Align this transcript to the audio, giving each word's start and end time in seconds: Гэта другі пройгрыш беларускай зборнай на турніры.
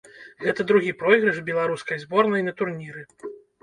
Гэта 0.45 0.65
другі 0.71 0.95
пройгрыш 1.03 1.39
беларускай 1.53 2.03
зборнай 2.09 2.43
на 2.51 2.59
турніры. 2.61 3.11